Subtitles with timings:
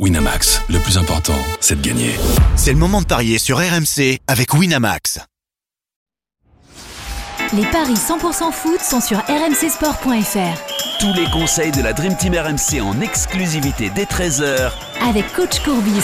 [0.00, 2.10] Winamax, le plus important, c'est de gagner.
[2.56, 5.20] C'est le moment de parier sur RMC avec Winamax.
[7.52, 10.98] Les paris 100% foot sont sur rmcsport.fr.
[10.98, 14.72] Tous les conseils de la Dream Team RMC en exclusivité dès 13h
[15.08, 16.02] Avec coach Courbis.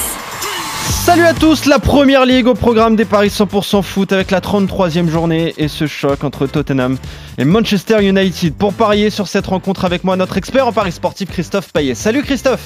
[1.04, 5.08] Salut à tous, la première ligue au programme des paris 100% foot avec la 33e
[5.08, 6.96] journée et ce choc entre Tottenham
[7.38, 8.54] et Manchester United.
[8.54, 11.96] Pour parier sur cette rencontre avec moi, notre expert en paris sportif Christophe Payet.
[11.96, 12.62] Salut Christophe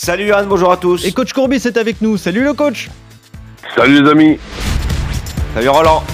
[0.00, 1.04] Salut Anne, bonjour à tous.
[1.04, 2.16] Et coach Courbis est avec nous.
[2.16, 2.88] Salut le coach
[3.74, 4.38] Salut les amis
[5.54, 6.04] Salut Roland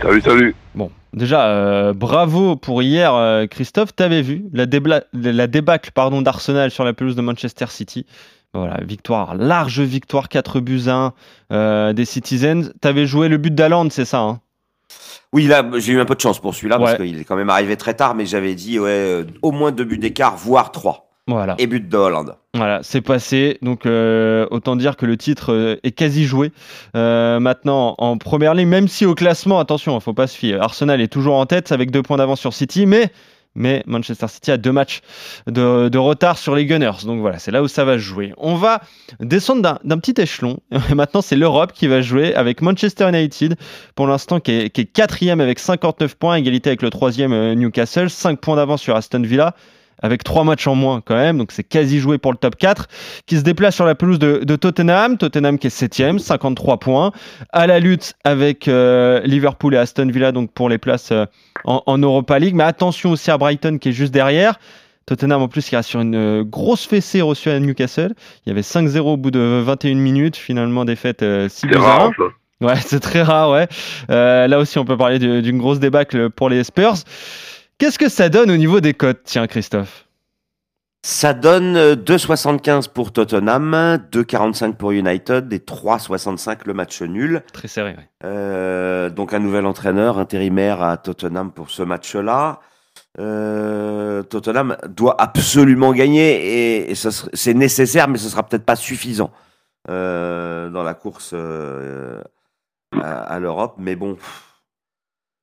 [0.00, 3.94] Salut, salut Bon, déjà, euh, bravo pour hier, euh, Christophe.
[3.94, 8.06] T'avais vu la, débla- la débâcle pardon, d'Arsenal sur la pelouse de Manchester City.
[8.54, 11.12] Voilà, victoire, large victoire, 4 buts à 1
[11.52, 12.72] euh, des Citizens.
[12.80, 14.40] T'avais joué le but d'Aland, c'est ça hein?
[15.34, 17.50] Oui, là, j'ai eu un peu de chance pour celui-là, parce qu'il est quand même
[17.50, 21.03] arrivé très tard, mais j'avais dit, ouais, euh, au moins deux buts d'écart, voire trois.
[21.26, 21.54] Voilà.
[21.58, 22.36] Et but de Hollande.
[22.52, 23.58] Voilà, c'est passé.
[23.62, 26.52] Donc, euh, autant dire que le titre euh, est quasi joué.
[26.96, 30.60] Euh, maintenant, en première ligne, même si au classement, attention, il faut pas se fier.
[30.62, 33.10] Arsenal est toujours en tête avec deux points d'avance sur City, mais,
[33.54, 35.00] mais Manchester City a deux matchs
[35.46, 37.06] de, de retard sur les Gunners.
[37.06, 38.34] Donc voilà, c'est là où ça va se jouer.
[38.36, 38.82] On va
[39.18, 40.58] descendre d'un- petit échelon.
[40.94, 43.56] Maintenant, c'est l'Europe qui va jouer avec Manchester United,
[43.94, 48.10] pour l'instant, qui est, qui est quatrième avec 59 points, égalité avec le troisième Newcastle,
[48.10, 49.54] 5 points d'avance sur Aston Villa
[50.02, 52.86] avec trois matchs en moins quand même, donc c'est quasi joué pour le top 4,
[53.26, 57.12] qui se déplace sur la pelouse de, de Tottenham, Tottenham qui est 7 53 points,
[57.52, 61.26] à la lutte avec euh, Liverpool et Aston Villa donc pour les places euh,
[61.64, 64.58] en, en Europa League, mais attention aussi à Brighton qui est juste derrière.
[65.06, 68.14] Tottenham en plus qui reste sur une euh, grosse fessée reçue à Newcastle.
[68.46, 71.74] Il y avait 5-0 au bout de 21 minutes, finalement défaite euh, 6 C'est buts
[71.76, 72.10] à rare 1.
[72.16, 72.66] ça.
[72.66, 73.68] Ouais, c'est très rare, ouais.
[74.08, 76.94] Là aussi, on peut parler du- d'une grosse débâcle pour les Spurs.
[77.78, 80.06] Qu'est-ce que ça donne au niveau des cotes, tiens, Christophe
[81.02, 87.42] Ça donne euh, 2,75 pour Tottenham, 2,45 pour United et 3,65 le match nul.
[87.52, 88.08] Très serré, ouais.
[88.24, 92.60] Euh, donc un nouvel entraîneur intérimaire à Tottenham pour ce match-là.
[93.20, 99.30] Euh, Tottenham doit absolument gagner et, c'est nécessaire, mais ce sera peut-être pas suffisant
[99.88, 102.20] euh, dans la course euh,
[102.92, 103.74] à, à l'Europe.
[103.78, 104.53] Mais bon, pff,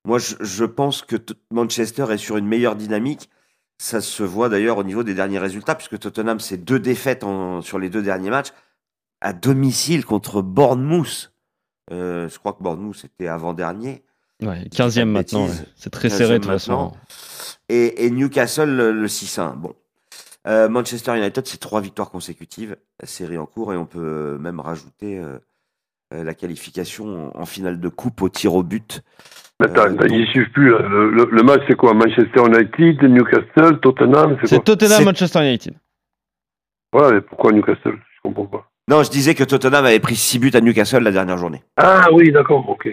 [0.05, 1.15] moi je, je pense que
[1.51, 3.29] Manchester est sur une meilleure dynamique.
[3.77, 7.61] Ça se voit d'ailleurs au niveau des derniers résultats, puisque Tottenham c'est deux défaites en-
[7.61, 8.51] sur les deux derniers matchs
[9.21, 11.31] à domicile contre Bournemouth.
[11.91, 14.03] Euh, je crois que Bournemouth était avant-dernier.
[14.41, 15.47] Ouais, pas 15e de maintenant.
[15.47, 15.53] ouais.
[15.75, 16.91] C'est très 15e serré de toute façon.
[17.69, 19.55] Et, et Newcastle le, le 6-1.
[19.55, 19.75] Bon.
[20.47, 25.19] Euh, Manchester United, c'est trois victoires consécutives, série en cours, et on peut même rajouter
[25.19, 25.37] euh,
[26.11, 29.01] la qualification en, finale de coupe au tir au but.
[29.63, 30.71] Attends, Euh, j'y donc- suis plus.
[30.71, 30.79] là.
[30.87, 31.93] Le, le- le match, c'est quoi?
[31.93, 34.63] Manchester United, Newcastle, Tottenham C'est C'est quoi?
[34.65, 35.73] Tottenham, C'est- Manchester United.
[36.93, 37.97] Voilà, mais pourquoi Newcastle?
[38.15, 38.67] Je comprends pas.
[38.89, 41.63] Non, je disais que Tottenham avait pris 6 buts à Newcastle la dernière journée.
[41.77, 42.89] Ah oui, d'accord, ok.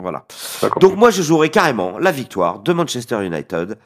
[0.00, 0.24] Voilà.
[0.62, 0.80] D'accord.
[0.80, 3.76] Donc moi, je jouerai carrément la victoire de Manchester United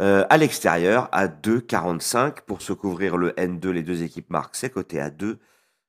[0.00, 3.68] euh, à l'extérieur à 2,45 pour se couvrir le N2.
[3.70, 5.38] Les deux équipes marquent, c'est coté à 2.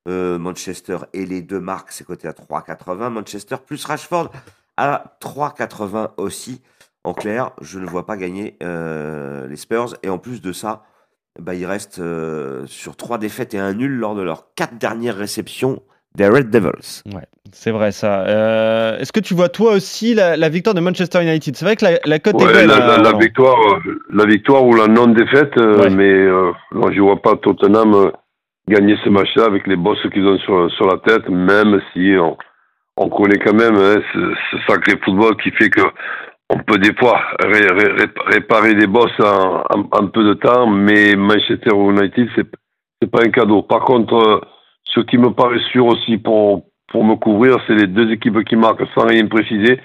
[0.08, 3.10] Euh, Manchester et les deux marques, c'est coté à 3,80.
[3.10, 4.32] Manchester plus Rashford
[4.78, 6.62] à 3,80 aussi.
[7.04, 9.96] En clair, je ne vois pas gagner euh, les Spurs.
[10.04, 10.84] Et en plus de ça,
[11.40, 15.16] bah, ils restent euh, sur trois défaites et un nul lors de leurs quatre dernières
[15.18, 15.82] réceptions
[16.16, 17.04] des Red Devils.
[17.14, 18.22] Ouais, c'est vrai ça.
[18.28, 21.56] Euh, Est-ce que tu vois toi aussi la, la victoire de Manchester United?
[21.56, 22.68] C'est vrai que la, la cote est Ouais, belle.
[22.68, 23.58] la, hein, la- victoire,
[24.12, 25.90] la victoire ou la non-défaite, Ouais.
[25.90, 28.12] mais euh, non, je vois pas Tottenham euh,
[28.72, 32.38] gagner ce match-là avec les bosses qu'ils ont sur, sur la tête, même si on,
[32.98, 34.20] on connaît quand même hein, ce,
[34.68, 35.82] sacré football qui fait que
[36.50, 40.68] on peut des fois ré- ré- ré- réparer des bosses en, en- peu de temps,
[40.68, 42.48] mais Manchester United, c'est
[43.02, 43.64] c'est pas un cadeau.
[43.64, 44.40] Par contre, euh,
[44.94, 48.56] ce qui me paraît sûr aussi pour, pour me couvrir, c'est les deux équipes qui
[48.56, 49.80] marquent sans rien préciser.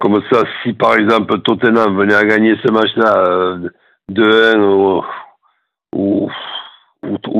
[0.00, 3.68] Comme ça, si par exemple Tottenham venait à gagner ce match-là euh,
[4.10, 5.04] 2-1 ou, ou,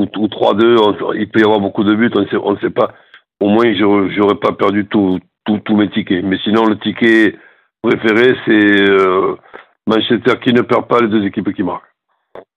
[0.03, 2.11] ou, ou- ou 3-2, on- il peut y avoir beaucoup de buts,
[2.41, 2.93] on ne sait pas.
[3.39, 5.19] Au moins, j'aurais j'aurais pas perdu tous
[5.75, 6.23] mes tickets.
[6.23, 7.35] Mais sinon, le ticket
[7.81, 9.35] préféré, c'est euh,
[9.87, 11.83] Manchester qui ne perd pas les deux équipes qui marquent.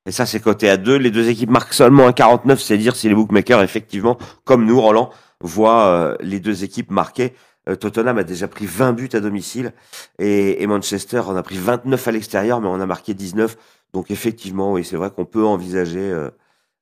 [0.07, 0.97] Et ça, c'est coté à 2.
[0.99, 4.81] Les deux équipes marquent seulement un 49, c'est dire si les bookmakers, effectivement, comme nous,
[4.81, 5.11] Roland,
[5.41, 7.33] voient euh, les deux équipes marquer.
[7.69, 9.73] Euh, Tottenham a déjà pris 20 buts à domicile
[10.21, 13.57] et, et Manchester en a pris 29 à l'extérieur, mais on a marqué 19.
[13.93, 16.13] Donc effectivement, oui, c'est vrai qu'on peut envisager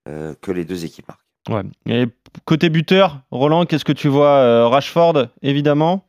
[0.09, 1.21] euh, euh, que les deux équipes marquent.
[1.51, 1.63] Ouais.
[1.87, 2.07] Et
[2.45, 6.07] côté buteur, Roland, qu'est-ce que tu vois Euh, Rashford, évidemment.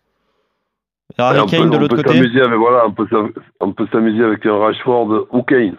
[1.17, 2.17] Harry peut, Kane de on l'autre peut côté.
[2.17, 2.85] avec, voilà,
[3.59, 5.77] on peut s'amuser avec un Rashford ou Kane.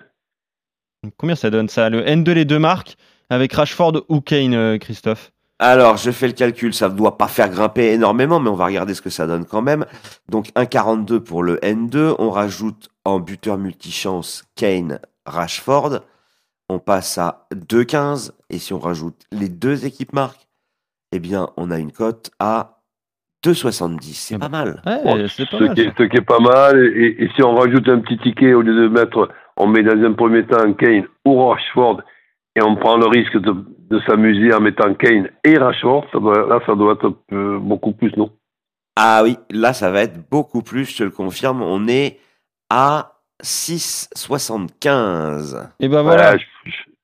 [1.17, 2.97] Combien ça donne ça Le N2 les deux marques
[3.31, 5.33] avec Rashford ou Kane, euh, Christophe?
[5.59, 8.67] Alors, je fais le calcul, ça ne doit pas faire grimper énormément, mais on va
[8.67, 9.87] regarder ce que ça donne quand même.
[10.29, 16.01] Donc 1,42 pour le N2, on rajoute en buteur multichance Kane, Rashford,
[16.69, 20.47] on passe à 2,15, et si on rajoute les deux équipes marques,
[21.13, 22.81] eh bien, on a une cote à
[23.45, 24.01] 2,70.
[24.15, 24.83] C'est Eh pas ben, mal.
[24.85, 25.75] Ouais, Bon, c'est pas ce, mal.
[25.75, 25.93] qui est, ça.
[25.99, 26.85] ce qui est pas mal.
[26.97, 30.03] Et, et si on rajoute un petit ticket, au lieu de mettre, on met dans
[30.05, 32.03] un premier temps Kane ou Rashford,
[32.57, 33.55] et on prend le risque de,
[33.91, 37.93] de s'amuser en mettant Kane et Rashford, ça doit, là, ça doit être euh, beaucoup
[37.93, 38.31] plus, non?
[38.97, 41.61] Ah oui, là, ça va être beaucoup plus, je te le confirme.
[41.63, 42.19] On est
[42.71, 43.13] à
[43.45, 45.69] 6,75.
[45.81, 46.37] Et ben voilà.
[46.39, 46.45] Je,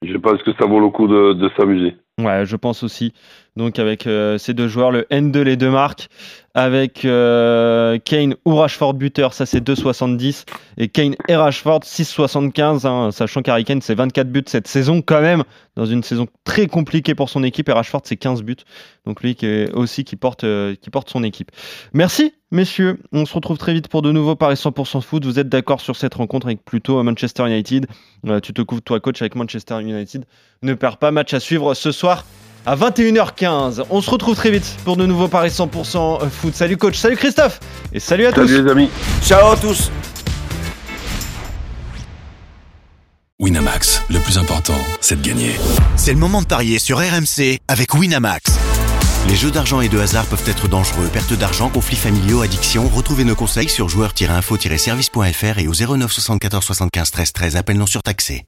[0.02, 1.96] je- pense que ça vaut le coup de, de s'amuser.
[2.20, 3.12] Ouais, je pense aussi.
[3.56, 6.08] Donc avec euh, ces deux joueurs, le N2 les deux marques,
[6.54, 10.44] avec euh, Kane ou Rashford buteur, ça c'est 2,70
[10.78, 15.44] et Kane et Rashford 6,75, hein, sachant qu'Harry c'est 24 buts cette saison quand même,
[15.76, 18.56] dans une saison très compliquée pour son équipe et Rashford c'est 15 buts.
[19.04, 21.50] Donc lui qui aussi qui porte euh, qui porte son équipe.
[21.92, 25.26] Merci messieurs, on se retrouve très vite pour de nouveaux paris 100% foot.
[25.26, 27.86] Vous êtes d'accord sur cette rencontre avec plutôt Manchester United?
[28.42, 30.24] Tu te couvres toi coach avec Manchester United.
[30.62, 32.24] Ne perds pas match à suivre ce soir
[32.66, 33.84] à 21h15.
[33.90, 36.54] On se retrouve très vite pour de nouveaux paris 100% foot.
[36.54, 37.60] Salut coach, salut Christophe
[37.92, 38.46] et salut à tous.
[38.46, 38.90] Salut les amis.
[39.22, 39.90] Ciao à tous
[43.40, 45.50] Winamax, le plus important, c'est de gagner.
[45.96, 48.52] C'est le moment de parier sur RMC avec Winamax.
[49.28, 51.08] Les jeux d'argent et de hasard peuvent être dangereux.
[51.12, 52.88] Perte d'argent, conflits familiaux, addiction.
[52.88, 57.56] Retrouvez nos conseils sur joueurs-info-service.fr et au 09 74 75 13 13.
[57.56, 58.40] Appel non surtaxé.